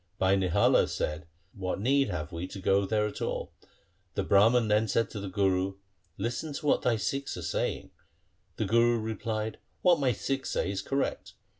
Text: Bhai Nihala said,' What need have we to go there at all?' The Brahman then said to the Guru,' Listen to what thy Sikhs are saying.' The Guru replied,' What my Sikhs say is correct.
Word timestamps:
Bhai 0.17 0.35
Nihala 0.35 0.87
said,' 0.87 1.27
What 1.53 1.79
need 1.79 2.09
have 2.09 2.31
we 2.31 2.47
to 2.47 2.59
go 2.59 2.87
there 2.87 3.05
at 3.05 3.21
all?' 3.21 3.53
The 4.15 4.23
Brahman 4.23 4.67
then 4.67 4.87
said 4.87 5.11
to 5.11 5.19
the 5.19 5.29
Guru,' 5.29 5.75
Listen 6.27 6.53
to 6.53 6.65
what 6.65 6.81
thy 6.81 6.95
Sikhs 6.95 7.37
are 7.37 7.43
saying.' 7.43 7.91
The 8.55 8.65
Guru 8.65 8.97
replied,' 8.99 9.59
What 9.83 9.99
my 9.99 10.11
Sikhs 10.11 10.49
say 10.49 10.71
is 10.71 10.81
correct. 10.81 11.35